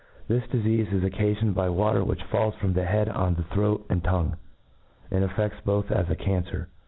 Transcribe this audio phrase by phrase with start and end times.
[0.27, 3.85] This dif^ eafc is occafioncd by water which falls from the head on the throat
[3.87, 4.35] and tongue,
[5.11, 6.65] and affeds both as a capcer.